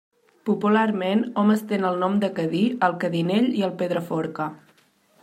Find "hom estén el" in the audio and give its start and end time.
1.41-1.99